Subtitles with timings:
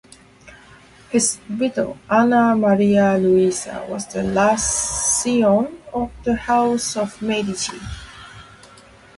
[1.11, 7.77] His widow Anna Maria Luisa was the last scion of the House of Medici.